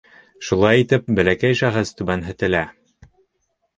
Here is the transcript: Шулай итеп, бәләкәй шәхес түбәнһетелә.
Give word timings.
Шулай 0.47 0.81
итеп, 0.85 1.11
бәләкәй 1.19 1.59
шәхес 1.61 1.93
түбәнһетелә. 1.99 2.63